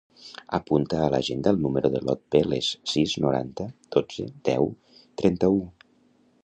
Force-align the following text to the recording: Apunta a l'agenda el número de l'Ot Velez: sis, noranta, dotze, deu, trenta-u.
Apunta 0.57 1.01
a 1.01 1.09
l'agenda 1.15 1.51
el 1.55 1.59
número 1.65 1.91
de 1.97 2.01
l'Ot 2.07 2.23
Velez: 2.37 2.71
sis, 2.93 3.15
noranta, 3.27 3.69
dotze, 3.97 4.27
deu, 4.51 4.69
trenta-u. 5.23 5.63